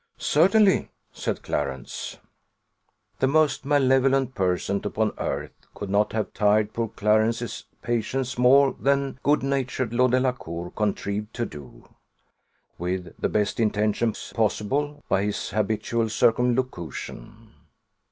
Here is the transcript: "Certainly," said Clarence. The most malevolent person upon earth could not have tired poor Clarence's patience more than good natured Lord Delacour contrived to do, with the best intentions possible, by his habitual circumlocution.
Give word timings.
"Certainly," 0.17 0.89
said 1.11 1.43
Clarence. 1.43 2.17
The 3.19 3.27
most 3.27 3.65
malevolent 3.65 4.33
person 4.33 4.81
upon 4.83 5.13
earth 5.19 5.51
could 5.75 5.91
not 5.91 6.11
have 6.13 6.33
tired 6.33 6.73
poor 6.73 6.87
Clarence's 6.87 7.65
patience 7.83 8.35
more 8.35 8.75
than 8.79 9.19
good 9.21 9.43
natured 9.43 9.93
Lord 9.93 10.13
Delacour 10.13 10.71
contrived 10.71 11.35
to 11.35 11.45
do, 11.45 11.87
with 12.79 13.15
the 13.21 13.29
best 13.29 13.59
intentions 13.59 14.33
possible, 14.35 15.03
by 15.07 15.21
his 15.21 15.49
habitual 15.51 16.09
circumlocution. 16.09 17.53